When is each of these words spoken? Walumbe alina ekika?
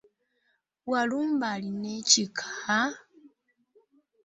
Walumbe 0.91 1.45
alina 1.55 1.89
ekika? 1.99 2.45